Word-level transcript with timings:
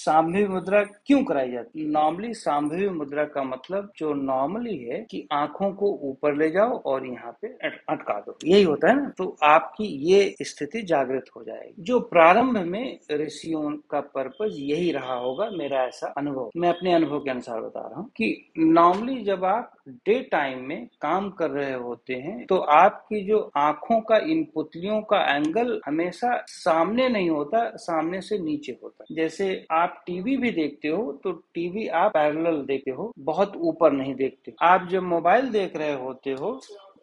सांभवी 0.00 0.44
मुद्रा 0.46 0.82
क्यों 1.06 1.22
कराई 1.24 1.50
जाती 1.52 1.80
है? 1.80 1.88
नॉर्मली 1.90 2.32
सांभवी 2.34 2.88
मुद्रा 2.90 3.24
का 3.26 3.42
मतलब 3.44 3.90
जो 3.96 4.12
नॉर्मली 4.14 4.76
है 4.78 5.00
कि 5.10 5.26
आँखों 5.32 5.70
को 5.72 5.90
ऊपर 6.10 6.36
ले 6.36 6.50
जाओ 6.50 6.78
और 6.82 7.06
यहाँ 7.06 7.32
पे 7.42 7.48
अटका 7.88 8.18
दो। 8.20 8.36
यही 8.44 8.62
होता 8.62 8.88
है 8.88 8.96
ना? 8.96 9.08
तो 9.18 9.36
आपकी 9.44 9.84
ये 10.06 10.34
स्थिति 10.42 10.82
जागृत 10.82 11.30
हो 11.36 11.42
जाएगी। 11.44 11.82
जो 11.82 11.98
प्रारंभ 12.10 12.58
में 12.66 12.98
ऋषियों 13.14 13.70
का 13.90 14.00
पर्पज 14.14 14.56
यही 14.60 14.90
रहा 14.92 15.14
होगा, 15.16 15.48
मेरा 15.50 15.82
ऐसा 15.84 16.12
अनुभव। 16.18 16.50
मैं 16.56 16.68
अपने 16.68 16.94
अनुभव 16.94 17.18
के 17.18 17.30
अनुसार 17.30 17.60
बता 17.60 17.80
रहा 17.80 18.00
हूँ 18.00 18.08
कि 18.16 18.52
नॉर्मली 18.58 19.22
जब 19.24 19.44
आप 19.44 19.72
डे 20.06 20.18
टाइम 20.32 20.64
में 20.68 20.86
काम 21.02 21.28
कर 21.30 21.50
रहे 21.50 21.72
होते 21.74 22.14
हैं 22.16 22.44
तो 22.46 22.56
आपकी 22.72 23.24
जो 23.26 23.38
आँखों 23.56 24.00
का 24.00 24.16
इन 24.30 24.42
पुतलियों 24.54 25.00
का 25.02 25.20
एंगल 25.26 25.80
हमेशा 25.86 26.30
सामने 26.48 27.08
नहीं 27.08 27.30
होता, 27.30 27.64
सामने 27.76 28.20
से 28.20 28.38
नीचे 28.38 28.78
होता। 28.82 29.04
जैसे 29.12 29.48
आप 29.72 29.89
टीवी 30.06 30.36
भी 30.36 30.50
देखते 30.50 30.88
हो 30.88 31.12
तो 31.24 31.32
टीवी 31.54 31.86
आप 31.88 32.12
पैरेलल 32.12 32.62
देखते 32.64 32.90
हो, 32.90 33.12
बहुत 33.18 33.56
ऊपर 33.56 33.92
नहीं 33.92 34.14
देखते। 34.14 34.54
आप 34.62 34.86
जब 34.88 35.02
मोबाइल 35.04 35.50
देख 35.50 35.76
रहे 35.76 35.92
होते 35.94 36.32
हो 36.32 36.60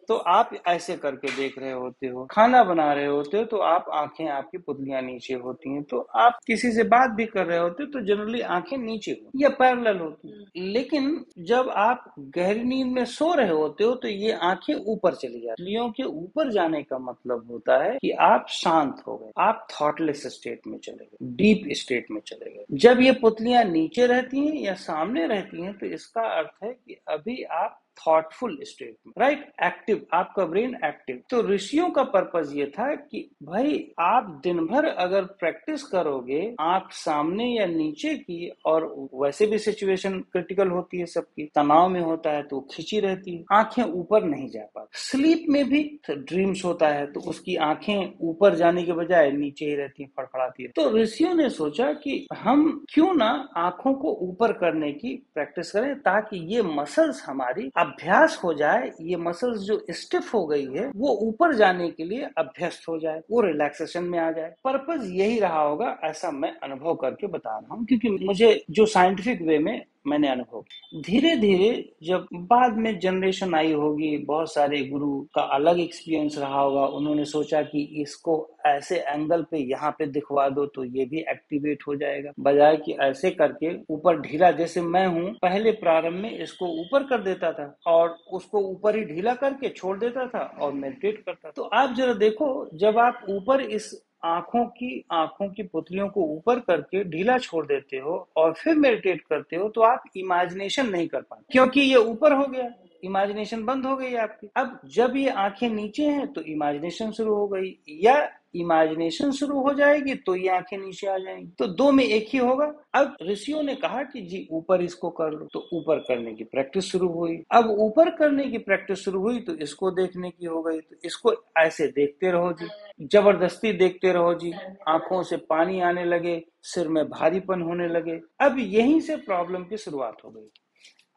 तो 0.08 0.16
आप 0.16 0.50
ऐसे 0.68 0.96
करके 0.96 1.30
देख 1.36 1.58
रहे 1.58 1.72
होते 1.72 2.06
हो 2.06 2.24
खाना 2.30 2.62
बना 2.64 2.92
रहे 2.92 3.06
होते 3.06 3.38
हो 3.38 3.44
तो 3.44 3.56
आप 3.56 3.86
आँखें 3.94 4.26
आपकी 4.28 4.58
पुतलियाँ 4.58 5.02
नीचे 5.02 5.34
होती 5.34 5.72
हैं 5.74 5.82
तो 5.82 5.98
आप 6.16 6.38
किसी 6.46 6.70
से 6.72 6.82
बात 6.84 7.10
भी 7.10 7.26
कर 7.26 7.46
रहे 7.46 7.58
होते 7.58 7.82
हो 7.82 7.90
तो 7.90 8.00
जनरली 8.00 8.40
आँखें 8.40 8.76
नीचे 8.78 9.10
हो 9.12 9.30
या 9.36 9.48
पैरेलल 9.48 9.98
होती 9.98 10.28
है। 10.30 10.64
लेकिन 10.64 11.24
जब 11.38 11.68
आप 11.76 12.04
गहरी 12.36 12.62
नींद 12.64 12.86
में 12.86 13.04
सो 13.04 13.32
रहे 13.34 13.50
होते 13.50 13.84
हो 13.84 13.94
तो 13.94 14.08
ये 14.08 14.32
आँखें 14.42 14.74
ऊपर 14.74 15.14
चली 15.14 15.40
जाती 15.40 15.62
पुतलियों 15.62 15.88
के 15.90 16.02
ऊपर 16.02 16.50
जाने 16.52 16.82
का 16.82 16.98
मतलब 16.98 17.46
होता 17.50 17.82
है 17.84 17.96
कि 18.02 18.10
आप 18.10 18.46
शांत 18.50 19.02
हो 19.06 19.16
गए 19.16 19.30
आप 19.38 19.66
थॉटलेस 19.72 20.26
स्टेट 20.26 20.60
में 20.66 20.78
चले 20.78 21.04
गए 21.04 21.26
डीप 21.36 21.68
स्टेट 21.72 22.06
में 22.10 22.20
चले 22.26 22.50
गए। 22.50 22.64
जब 22.78 23.00
ये 23.00 23.12
पुतलियाँ 23.12 23.64
नीचे 23.64 24.06
रहती 24.06 24.46
हैं 24.46 24.54
या 24.54 24.74
सामने 24.74 25.26
रहती 25.26 25.62
हैं 25.62 25.72
तो 25.78 25.86
इसका 25.86 26.22
अर्थ 26.38 26.64
है 26.64 26.72
कि 26.72 26.96
अभी 27.08 27.42
आप 27.42 27.80
थॉटफुल 28.00 28.58
स्टेट 28.62 28.96
में 29.06 29.12
राइट 29.18 29.52
एक्टिव 29.62 30.06
आपका 30.12 30.44
ब्रेन 30.46 30.76
एक्टिव 30.84 31.20
तो 31.30 31.42
ऋषियों 31.48 31.88
का 31.90 32.02
पर्पज 32.02 32.52
ये 32.54 32.66
था 32.66 32.94
कि, 32.94 33.28
भाई, 33.42 33.92
आप 34.00 34.40
दिन 34.44 34.58
भर 34.66 34.84
अगर 34.84 35.22
प्रैक्टिस 35.40 35.82
करोगे, 35.82 36.54
आप 36.60 36.88
सामने 36.92 37.44
या 37.44 37.66
नीचे 37.66 38.14
की, 38.14 38.50
और 38.66 38.84
वैसे 39.14 39.46
भी 39.46 39.58
सिचुएशन 39.58 40.18
क्रिटिकल 40.32 40.68
होती 40.68 40.98
है 40.98 41.06
सबकी, 41.06 41.44
तनाव 41.54 41.88
में 41.88 42.00
होता 42.00 42.30
है 42.30 42.42
तो 42.42 42.60
खिंची 42.74 43.00
रहती 43.00 43.36
है, 43.36 43.44
आँखें 43.52 43.82
ऊपर 43.82 44.24
नहीं 44.24 44.48
जा 44.48 44.62
पाती. 44.74 44.88
स्लीप 44.92 45.44
में 45.48 45.64
भी 45.68 45.82
ड्रीम्स 46.10 46.64
होता 46.64 46.88
है 46.88 47.06
तो 47.12 47.20
उसकी 47.20 47.56
आँखें 47.56 48.14
ऊपर 48.20 48.54
जाने 48.54 48.82
के 48.82 48.92
बजाय 48.92 49.30
नीचे 49.30 49.66
ही 49.66 49.74
रहती 49.74 50.02
है, 50.02 50.08
फड़फड़ाती 50.16 50.62
है। 50.62 50.68
तो 50.68 50.90
ऋषियों 50.96 51.34
ने 51.34 51.48
सोचा 51.50 51.92
कि 51.92 52.26
हम 52.36 52.84
क्यों 52.94 53.14
ना 53.14 53.48
आँखों 53.56 53.94
को 53.94 54.12
ऊपर 54.22 54.52
करने 54.52 54.92
की 54.92 55.14
प्रैक्टिस 55.34 55.70
करें, 55.72 55.94
ताकि 55.94 56.36
ये 56.54 56.62
मसल्स 56.62 57.22
हमारी 57.26 57.70
अभ्यास 57.88 58.40
हो 58.44 58.54
जाए, 58.54 58.92
ये 59.00 59.16
मसल्स 59.16 59.60
जो 59.60 59.86
स्टिफ 59.90 60.34
हो 60.34 60.46
गई 60.46 60.66
है, 60.66 60.86
वो 60.96 61.08
ऊपर 61.22 61.54
जाने 61.54 61.90
के 61.90 62.04
लिए 62.04 62.28
अभ्यस्त 62.38 62.88
हो 62.88 62.98
जाए, 62.98 63.22
वो 63.30 63.40
रिलैक्सेशन 63.40 64.04
में 64.04 64.18
आ 64.18 64.30
जाए। 64.30 64.54
पर्पज 64.64 65.10
यही 65.10 65.38
रहा 65.38 65.60
होगा, 65.60 65.98
ऐसा 66.04 66.30
मैं 66.30 66.52
अनुभव 66.62 66.94
करके 66.94 67.26
बता 67.26 67.58
रहा 67.58 67.74
हूँ, 67.74 67.86
क्योंकि 67.86 68.08
मुझे 68.26 68.64
जो 68.70 68.86
साइंटिफिक 68.86 69.42
वे 69.42 69.58
में 69.58 69.84
मैंने 70.04 70.28
अनुभव 70.28 70.64
धीरे 71.02 71.34
धीरे 71.36 71.70
जब 72.02 72.26
बाद 72.34 72.76
में 72.76 72.98
जनरेशन 73.00 73.54
आई 73.54 73.72
होगी, 73.72 74.16
बहुत 74.18 74.52
सारे 74.52 74.82
गुरु 74.84 75.20
का 75.34 75.42
अलग 75.54 75.80
एक्सपीरियंस 75.80 76.38
रहा 76.38 76.60
होगा, 76.60 76.84
उन्होंने 76.88 77.24
सोचा 77.26 77.62
कि 77.62 77.82
इसको 78.02 78.36
ऐसे 78.66 78.98
एंगल 79.00 79.42
पे 79.50 79.58
यहाँ 79.60 79.90
पे 79.90 80.06
दिखवा 80.08 80.48
दो 80.48 80.64
तो 80.66 80.84
ये 80.86 81.04
भी 81.04 81.20
एक्टिवेट 81.30 81.82
हो 81.86 81.94
जाएगा। 81.96 82.32
बजाय 82.40 82.76
कि 82.76 82.92
ऐसे 83.00 83.30
करके 83.32 83.74
ऊपर 83.90 84.20
ढीला, 84.20 84.50
जैसे 84.52 84.80
मैं 84.82 85.06
हूँ, 85.06 85.30
पहले 85.42 85.72
प्रारंभ 85.74 86.22
में 86.22 86.30
इसको 86.32 86.66
ऊपर 86.80 87.04
कर 87.06 87.22
देता 87.22 87.52
था 87.52 87.74
और 87.86 88.16
उसको 88.32 88.60
ऊपर 88.70 88.96
ही 88.96 89.04
ढीला 89.04 89.34
करके 89.36 89.68
छोड़ 89.70 89.96
देता 89.98 90.26
था 90.28 90.44
और 90.60 90.72
मेडिटेट 90.74 91.18
करता 91.20 91.50
तो 91.50 91.62
आप 91.64 91.94
जरा 91.94 92.12
देखो, 92.14 92.68
जब 92.74 92.98
आप 92.98 93.24
ऊपर 93.30 93.60
इस 93.62 93.90
आँखों 94.24 94.64
की 94.64 95.04
आँखों 95.12 95.48
की 95.48 95.62
पुतलियों 95.62 96.08
को 96.08 96.20
ऊपर 96.20 96.60
करके 96.60 97.04
ढीला 97.04 97.38
छोड़ 97.38 97.66
देते 97.66 97.96
हो 97.96 98.28
और 98.36 98.52
फिर 98.52 98.74
मेडिटेट 98.74 99.20
करते 99.20 99.56
हो 99.56 99.68
तो 99.68 99.80
आप 99.80 100.02
इमेजिनेशन 100.16 100.86
नहीं 100.86 101.08
कर 101.08 101.20
पाते। 101.20 101.44
क्योंकि 101.50 101.80
ये 101.80 101.96
ऊपर 101.96 102.32
हो 102.32 102.46
गया। 102.46 102.70
इमेजिनेशन 103.02 103.64
बंद 103.64 103.86
हो 103.86 103.96
गई 103.96 104.14
आपकी। 104.16 104.48
अब 104.56 104.80
जब 104.94 105.16
ये 105.16 105.28
आँखें 105.30 105.68
नीचे 105.70 106.06
हैं 106.06 106.26
तो 106.32 106.40
इमेजिनेशन 106.42 107.10
शुरू 107.12 107.34
हो 107.34 107.46
गई, 107.48 107.78
या 107.88 108.28
इमेजिनेशन 108.56 109.30
शुरू 109.30 109.60
हो 109.60 109.72
जाएगी 109.74 110.14
तो 110.16 110.34
ये 110.36 110.48
आँखें 110.48 110.76
नीचे 110.78 111.06
आ 111.06 111.16
जाएँगी। 111.18 111.50
तो 111.58 111.66
दो 111.68 111.90
में 111.92 112.02
एक 112.04 112.28
ही 112.28 112.38
होगा। 112.38 112.66
अब 112.94 113.16
ऋषियों 113.22 113.62
ने 113.62 113.74
कहा 113.74 114.02
कि 114.02 114.20
जी, 114.22 114.46
ऊपर 114.52 114.82
इसको 114.82 115.10
कर 115.10 115.32
लो 115.32 115.48
तो 115.52 115.68
ऊपर 115.72 115.98
करने 115.98 116.32
की 116.34 116.44
प्रैक्टिस 116.44 116.84
शुरू 116.84 117.08
हुई। 117.08 117.36
अब 117.52 117.70
ऊपर 117.80 118.10
करने 118.10 118.44
की 118.44 118.58
प्रैक्टिस 118.60 118.98
शुरू 118.98 119.20
हुई 119.20 119.40
तो 119.40 119.54
इसको 119.56 119.90
देखने 119.90 120.30
की 120.30 120.46
हो 120.46 120.62
गई। 120.62 120.80
तो 120.80 120.96
इसको 121.04 121.34
ऐसे 121.58 121.86
देखते 121.88 122.30
रहो 122.30 122.52
जी। 122.52 122.68
ज़बरदस्ती 123.06 123.72
देखते 123.74 124.12
रहो 124.12 124.34
जी। 124.34 124.52
आँखों 124.88 125.22
से 125.22 125.36
पानी 125.48 125.80
आने 125.80 126.04
लगे, 126.04 126.42
सिर 126.64 126.88
में 126.88 127.04
भारीपन 127.08 127.62
होने 127.62 127.88
लगे। 127.88 128.20
अब 128.40 128.56
यहीं 128.58 129.00
से 129.00 129.16
प्रॉब्लम 129.18 129.64
की 129.64 129.76
शुरुआत 129.76 130.24
हो 130.24 130.30
गई। 130.30 130.50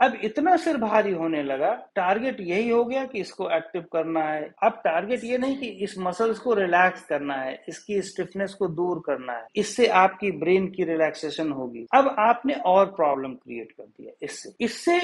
अब 0.02 0.18
इतना 0.24 0.56
सिर 0.58 0.78
भारी 0.78 1.12
होने 1.14 1.42
लगा 1.44 1.72
टारगेट 1.96 2.40
यही 2.42 2.70
हो 2.70 2.84
गया 2.86 3.04
कि 3.06 3.20
इसको 3.20 3.50
एक्टिव 3.50 3.86
करना 3.94 4.24
है। 4.24 4.44
अब 4.64 4.82
टारगेट 4.86 5.24
ये 5.24 5.38
नहीं 5.38 5.58
कि 5.58 5.68
इस 5.84 5.96
मसल्स 6.00 6.40
को 6.40 6.54
रिलैक्स 6.54 7.06
करना 7.06 7.36
है, 7.36 7.54
इसकी 7.70 8.02
स्टिफनेस 8.02 8.54
को 8.54 8.68
दूर 8.70 9.02
करना 9.06 9.34
है, 9.34 9.46
इससे 9.56 9.88
आपकी 9.88 10.32
ब्रेन 10.40 10.68
की 10.68 10.84
रिलैक्सेशन 10.84 11.52
होगी। 11.52 11.86
अब 11.94 12.16
आपने 12.20 12.54
और 12.66 12.86
प्रॉब्लम 12.92 13.34
क्रिएट 13.34 13.72
कर 13.72 13.84
दिया 13.84 14.12
इससे। 14.22 14.54
इससे 14.60 15.00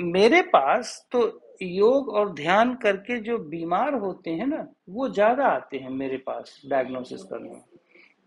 मेरे 0.00 0.42
पास 0.48 1.06
तो 1.12 1.20
योग 1.62 2.08
और 2.10 2.32
ध्यान 2.34 2.74
करके 2.74 3.18
जो 3.20 3.38
बीमार 3.38 3.94
होते 3.94 4.30
हैं 4.30 4.46
ना, 4.46 4.66
वो 4.88 5.08
ज़्यादा 5.08 5.46
आते 5.46 5.76
हैं 5.76 5.90
मेरे 5.92 6.16
पास 6.16 6.60
डायग्नोसिस 6.66 7.22
करने 7.22 7.48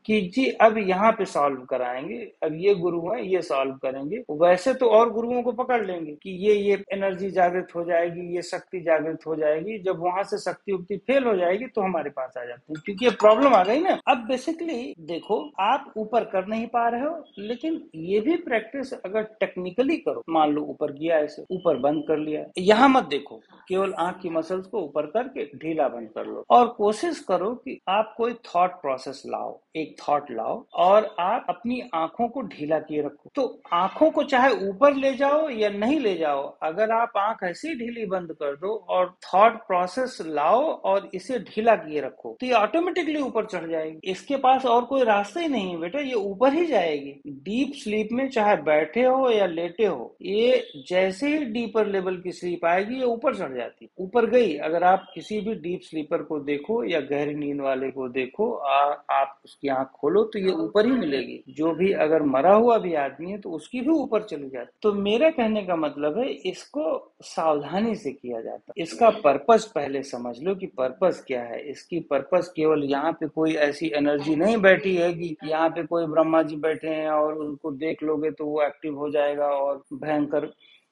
कि 0.05 0.21
जी, 0.35 0.45
अब 0.51 0.77
यहाँ 0.77 1.11
पे 1.11 1.25
सॉल्व 1.25 1.61
कराएँगे, 1.61 2.17
अब 2.43 2.55
ये 2.55 2.73
गुरु 2.75 2.99
हैं, 3.01 3.21
ये 3.21 3.41
सॉल्व 3.41 3.73
करेंगे। 3.73 4.23
वैसे 4.31 4.73
तो 4.73 4.89
और 4.89 5.09
गुरुओं 5.09 5.41
को 5.43 5.51
पकड़ 5.51 5.85
लेंगे 5.85 6.11
कि 6.11 6.29
ये 6.47 6.53
ये 6.55 6.83
एनर्जी 6.93 7.29
जागृत 7.31 7.67
हो 7.75 7.83
जाएगी, 7.83 8.35
ये 8.35 8.41
शक्ति 8.41 8.79
जागृत 8.79 9.25
हो 9.27 9.35
जाएगी। 9.35 9.77
जब 9.79 9.99
वहाँ 9.99 10.23
से 10.23 10.37
शक्ति 10.37 10.71
उक्ति 10.71 10.97
फेल 10.97 11.23
हो 11.23 11.35
जाएगी 11.37 11.65
तो 11.65 11.81
हमारे 11.81 12.09
पास 12.09 12.33
आ 12.37 12.45
जाते 12.45 12.73
हैं। 12.73 12.81
क्योंकि 12.85 13.05
ये 13.05 13.11
प्रॉब्लम 13.11 13.53
आ 13.53 13.63
गई 13.63 13.79
ना। 13.79 13.97
अब 14.07 14.17
बेसिकली 14.17 14.95
देखो, 14.99 15.51
आप 15.59 15.93
ऊपर 15.97 16.23
कर 16.23 16.47
नहीं 16.47 16.67
पा 16.67 16.87
रहे 16.89 17.01
हो, 17.01 17.23
लेकिन 17.39 17.81
ये 17.95 18.19
भी 18.19 18.35
प्रैक्टिस 18.35 18.93
अगर 18.93 19.23
टेक्निकली 19.23 19.97
करो, 19.97 20.23
मान 20.29 20.51
लो 20.51 20.61
ऊपर 20.61 20.91
किया 20.91 21.17
ऐसे 21.17 21.43
ऊपर 21.51 21.77
बंद 21.77 22.03
कर 22.07 22.17
लिया। 22.17 22.45
यहाँ 22.57 22.89
मत 22.89 23.03
देखो, 23.03 23.41
केवल 23.67 23.93
आँख 23.93 24.19
की 24.21 24.29
मसल्स 24.29 24.67
को 24.67 24.81
ऊपर 24.81 25.05
करके 25.05 25.45
ढीला 25.57 25.87
बंद 25.87 26.09
कर 26.09 26.25
लो। 26.25 26.43
और 26.49 26.67
कोशिश 26.67 27.19
करो 27.19 27.51
कि 27.55 27.79
आप 27.87 28.13
कोई 28.17 28.33
थॉट 28.33 28.71
प्रोसेस 28.71 29.23
लाओ, 29.27 29.59
एक 29.75 29.94
थॉट 29.99 30.31
लाओ 30.31 30.63
और 30.75 31.05
आप 31.19 31.45
अपनी 31.49 31.81
आँखों 31.95 32.27
को 32.27 32.41
ढीला 32.47 32.79
किए 32.79 33.01
रखो। 33.01 33.31
तो 33.35 33.61
आँखों 33.73 34.09
को 34.11 34.23
चाहे 34.25 34.49
ऊपर 34.69 34.95
ले 34.95 35.13
जाओ 35.15 35.49
या 35.49 35.69
नहीं 35.69 35.99
ले 35.99 36.15
जाओ 36.17 36.43
अगर 36.63 36.91
आप 36.91 37.17
आँख 37.17 37.43
ऐसी 37.43 37.73
ढीली 37.75 38.05
बंद 38.05 38.31
कर 38.33 38.55
दो 38.55 38.75
और 38.89 39.13
थॉट 39.25 39.57
प्रोसेस 39.67 40.17
लाओ 40.27 40.61
और 40.83 41.09
इसे 41.13 41.39
ढीला 41.41 41.75
किए 41.75 42.01
रखो 42.01 42.35
तो 42.39 42.45
ये 42.45 42.53
ऑटोमेटिकली 42.53 43.19
ऊपर 43.21 43.45
चढ़ 43.45 43.69
जाएगी। 43.69 44.11
इसके 44.11 44.37
पास 44.37 44.65
और 44.65 44.85
कोई 44.85 45.03
रास्ता 45.03 45.39
ही 45.39 45.47
नहीं 45.47 45.69
है 45.71 45.79
बेटा 45.79 45.99
ये 45.99 46.13
ऊपर 46.13 46.53
ही 46.53 46.65
जाएगी। 46.67 47.11
डीप 47.45 47.73
स्लीप 47.75 48.09
में 48.11 48.27
चाहे 48.29 48.55
बैठे 48.63 49.03
हो 49.03 49.29
या 49.29 49.45
लेटे 49.47 49.85
हो 49.85 50.15
ये 50.21 50.63
जैसे 50.89 51.27
ही 51.27 51.45
डीपर 51.45 51.87
लेवल 51.87 52.17
की 52.17 52.31
स्लीप 52.31 52.65
आएगी 52.65 52.95
ये 52.95 53.05
ऊपर 53.05 53.35
चढ़ 53.35 53.55
जाती 53.57 53.89
ऊपर 53.99 54.25
गई 54.29 54.55
अगर 54.65 54.83
आप 54.83 55.07
किसी 55.13 55.39
भी 55.41 55.53
डीप 55.59 55.81
स्लीपर 55.83 56.23
को 56.23 56.39
देखो 56.41 56.83
या 56.83 56.99
गहरी 57.01 57.33
नींद 57.35 57.61
वाले 57.61 57.89
को 57.91 58.07
देखो 58.09 58.51
आ, 58.55 58.79
आप 59.11 59.39
उसकी 59.45 59.67
आँख 59.69 59.84
खोलो 59.93 60.23
तो 60.25 60.39
ये 60.39 60.51
ऊपर 60.53 60.85
ही 60.85 60.91
मिलेगी। 60.91 61.43
जो 61.49 61.73
भी 61.75 61.91
अगर 62.03 62.23
मरा 62.25 62.53
हुआ 62.53 62.77
भी 62.77 62.93
आदमी 62.95 63.31
है 63.31 63.37
तो 63.37 63.49
उसकी 63.51 63.81
भी 63.81 63.91
ऊपर 63.91 64.23
चली 64.23 64.49
जाती 64.49 64.77
तो 64.81 64.93
मेरा 64.93 65.29
कहने 65.31 65.61
का 65.65 65.75
मतलब 65.75 66.17
है, 66.19 66.27
इसको 66.27 67.15
सावधानी 67.23 67.95
से 67.95 68.11
किया 68.11 68.41
जाता 68.41 68.73
इसका 68.77 69.09
पर्पस 69.19 69.65
पहले 69.75 70.03
समझ 70.05 70.35
लो 70.43 70.55
कि 70.55 70.67
पर्पस 70.67 71.23
क्या 71.27 71.41
है। 71.43 71.59
इसकी 71.69 71.99
पर्पस 72.09 72.51
केवल 72.55 72.83
यहाँ 72.85 73.11
पे 73.19 73.27
कोई 73.29 73.53
ऐसी 73.61 73.91
एनर्जी 73.95 74.35
नहीं 74.35 74.57
बैठी 74.59 74.95
है 74.95 75.13
कि 75.13 75.35
यहाँ 75.45 75.69
पे 75.69 75.83
कोई 75.85 76.05
ब्रह्मा 76.07 76.41
जी 76.43 76.55
बैठे 76.57 76.87
हैं 76.89 77.09
और 77.09 77.37
उनको 77.37 77.71
देख 77.73 78.03
लोगे 78.03 78.31
तो 78.31 78.45
वो 78.45 78.61
एक्टिव 78.63 78.97
हो 78.97 79.09
जाएगा 79.11 79.47
और 79.47 79.83
भयंकर 79.93 80.51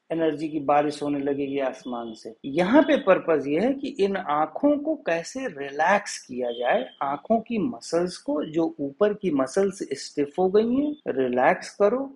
एनर्जी 0.10 0.48
की 0.50 0.60
बारिश 0.62 1.02
होने 1.04 1.20
लगेगी 1.20 1.60
आसमान 1.60 2.14
से। 2.14 2.34
यहाँ 2.46 2.82
पे 2.82 2.98
पर्पज 3.04 3.48
ये 3.48 3.60
है 3.60 3.74
कि 3.74 3.88
इन 4.00 4.18
आँखों 4.18 4.78
को 4.78 4.96
कैसे 5.08 5.48
रिलैक्स 5.50 6.18
किया 6.20 6.52
जाए, 6.52 6.86
आँखों 7.04 7.40
की 7.40 7.58
मसल्स 7.60 8.18
को, 8.18 8.44
जो 8.44 8.76
ऊपर 8.80 9.14
की 9.14 9.32
मसल्स 9.32 9.88
स्टिफ 10.00 10.34
हो 10.40 10.50
गई 10.50 10.76
हैं, 10.76 10.96
रिलैक्स 11.18 11.76
करो। 11.76 12.14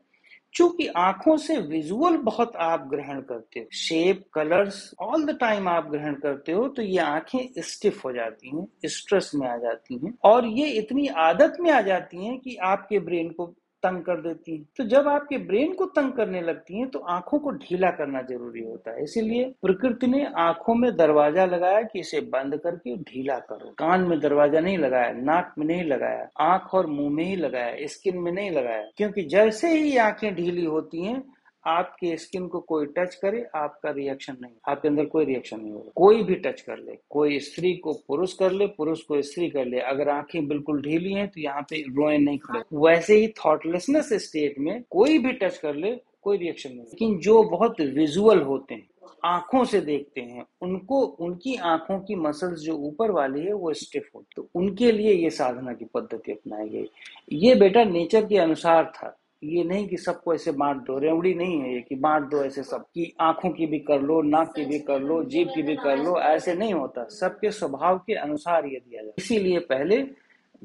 चूँकि 0.53 0.85
आँखों 0.87 1.35
से 1.37 1.57
विजुअल 1.59 2.15
बहुत 2.17 2.55
आप 2.55 2.87
ग्रहण 2.89 3.19
करते 3.21 3.59
हो, 3.59 3.65
shape, 3.73 4.23
colours 4.33 4.79
all 5.01 5.25
the 5.25 5.37
time 5.39 5.67
आप 5.69 5.89
ग्रहण 5.89 6.13
करते 6.15 6.51
हो 6.51 6.67
तो 6.67 6.81
ये 6.81 6.97
आँखें 6.97 7.61
स्टिफ 7.61 8.03
हो 8.05 8.11
जाती 8.13 8.55
हैं, 8.55 8.67
स्ट्रेस 8.85 9.31
में 9.35 9.47
आ 9.47 9.55
जाती 9.57 9.99
हैं। 10.03 10.13
और 10.23 10.45
ये 10.47 10.69
इतनी 10.69 11.07
आदत 11.07 11.57
में 11.59 11.71
आ 11.71 11.81
जाती 11.81 12.25
हैं 12.25 12.37
कि 12.39 12.55
आपके 12.55 12.99
ब्रेन 12.99 13.29
को 13.29 13.53
तंग 13.83 14.01
कर 14.01 14.21
देती 14.21 14.55
हैं। 14.55 14.63
तो 14.77 14.83
जब 14.85 15.07
आपके 15.07 15.37
ब्रेन 15.39 15.73
को 15.73 15.85
तंग 15.87 16.11
करने 16.13 16.41
लगती 16.41 16.79
हैं 16.79 16.87
तो 16.89 16.99
आँखों 17.09 17.39
को 17.39 17.51
ढीला 17.53 17.89
करना 17.91 18.21
ज़रूरी 18.23 18.63
होता 18.63 18.91
है। 18.91 19.03
इसीलिए 19.03 19.43
प्रकृति 19.61 20.07
ने 20.07 20.25
आँखों 20.39 20.75
में 20.75 20.91
दरवाज़ा 20.97 21.45
लगाया 21.45 21.81
कि 21.83 21.99
इसे 21.99 22.21
बंद 22.27 22.57
करके 22.57 22.95
ढीला 23.03 23.37
करो। 23.41 23.71
कान 23.79 24.01
में 24.01 24.19
दरवाज़ा 24.19 24.59
नहीं 24.59 24.77
लगाया, 24.77 25.11
नाक 25.13 25.53
में 25.57 25.65
नहीं 25.65 25.83
लगाया, 25.83 26.27
आँख 26.43 26.73
और 26.73 26.87
मुँह 26.87 27.09
में 27.11 27.23
ही 27.23 27.35
लगाया, 27.35 27.87
स्किन 27.87 28.17
में 28.17 28.31
नहीं 28.31 28.51
लगाया। 28.51 28.83
क्योंकि 28.97 29.23
जैसे 29.27 29.71
ही 29.71 29.97
आँखें 29.99 30.33
ढीली 30.35 30.65
होती 30.65 31.05
हैं 31.05 31.23
आपके 31.67 32.15
स्किन 32.17 32.47
को 32.47 32.59
कोई 32.59 32.85
टच 32.97 33.15
करे, 33.15 33.45
आपका 33.55 33.91
रिएक्शन 33.91 34.37
नहीं 34.41 34.53
आपके 34.69 34.87
अंदर 34.87 35.05
कोई 35.05 35.25
रिएक्शन 35.25 35.59
नहीं 35.61 35.71
होगा। 35.71 35.91
कोई 35.95 36.23
भी 36.23 36.35
टच 36.35 36.61
कर 36.61 36.77
ले। 36.77 36.97
कोई 37.09 37.39
स्त्री 37.39 37.73
को 37.75 37.93
पुरुष 38.07 38.33
कर 38.33 38.51
ले, 38.51 38.67
पुरुष 38.67 39.01
को 39.01 39.21
स्त्री 39.21 39.49
कर 39.49 39.65
ले। 39.65 39.79
अगर 39.79 40.09
आँखें 40.09 40.47
बिल्कुल 40.47 40.81
ढीली 40.81 41.13
हैं 41.13 41.27
तो 41.27 41.41
यहाँ 41.41 41.61
पे 41.61 41.81
रोए 41.89 42.17
नहीं 42.17 42.37
खड़े। 42.39 42.61
वैसे 42.75 43.15
ही 43.15 43.27
थॉटलेसनेस 43.37 44.13
स्टेट 44.23 44.59
में 44.59 44.83
कोई 44.89 45.17
भी 45.17 45.33
टच 45.33 45.57
कर 45.57 45.75
ले, 45.75 45.95
कोई 46.21 46.37
रिएक्शन 46.37 46.69
नहीं 46.69 46.79
लेकिन 46.79 47.17
जो 47.19 47.43
बहुत 47.43 47.81
विजुअल 47.81 48.41
होते 48.41 48.75
हैं, 48.75 48.87
आँखों 49.25 49.63
से 49.65 49.79
देखते 49.81 50.21
हैं, 50.21 50.45
उनको, 50.61 51.01
उनकी 51.01 51.55
आँखों 51.55 51.99
की 51.99 52.15
मसल्स 52.15 52.59
जो 52.59 52.73
ऊपर 52.77 53.11
वाली 53.11 53.41
है, 53.41 53.53
वो 53.53 53.73
स्टिफ 53.73 54.09
होती 54.15 54.33
तो 54.35 54.47
उनके 54.55 54.91
लिए 54.91 55.13
ये 55.13 55.29
साधना 55.29 55.73
की 55.73 55.85
पद्धति 55.85 56.31
अपनाई 56.31 56.69
गई। 56.69 56.89
ये 57.33 57.55
बेटा 57.55 57.83
नेचर 57.83 58.25
के 58.25 58.37
अनुसार 58.37 58.91
था। 58.95 59.17
ये 59.43 59.63
नहीं 59.63 59.87
कि 59.87 59.97
सबको 59.97 60.33
ऐसे 60.33 60.51
बांट 60.51 60.77
दो, 60.77 60.99
रेवड़ी 60.99 61.33
नहीं 61.33 61.61
है 61.61 61.73
ये 61.73 61.81
कि 61.81 61.95
बांट 61.95 62.23
दो 62.23 62.43
ऐसे 62.43 62.63
सब, 62.63 62.81
की 62.81 63.15
आँखों 63.19 63.49
की 63.49 63.65
भी 63.65 63.79
कर 63.79 64.01
लो, 64.01 64.21
नाक 64.21 64.53
की 64.55 64.65
भी 64.65 64.79
कर 64.79 64.99
लो, 64.99 65.23
जीभ 65.23 65.47
की 65.55 65.61
भी 65.61 65.75
कर 65.75 65.97
लो, 65.97 66.19
ऐसे 66.19 66.55
नहीं 66.55 66.73
होता। 66.73 67.03
सबके 67.03 67.51
स्वभाव 67.51 67.97
के 67.97 68.13
अनुसार 68.13 68.65
ये 68.65 68.79
दिया 68.79 69.03
जाता 69.03 69.13
इसीलिए 69.17 69.59
पहले 69.59 70.07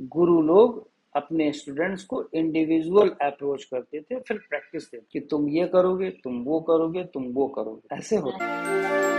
गुरु 0.01 0.43
लोग 0.43 0.91
अपने 1.17 1.53
स्टूडेंट्स 1.53 2.05
को 2.05 2.29
इंडिविजुअल 2.35 3.09
अप्रोच 3.09 3.65
करते 3.65 4.01
थे, 4.01 4.21
फिर 4.21 4.37
प्रैक्टिस 4.37 4.93
थे 4.93 4.99
कि 5.13 5.21
तुम 5.21 5.49
ये 5.49 5.67
करोगे, 5.67 6.11
तुम 6.11 6.43
वो 6.43 6.61
करोगे, 6.61 7.05
तुम 7.05 7.25
वो 7.25 7.47
करोगे। 7.47 7.97
ऐसे 7.97 8.17
होता 8.17 9.12